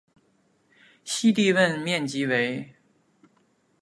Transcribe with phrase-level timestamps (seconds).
[1.03, 2.73] 西帝汶面积为。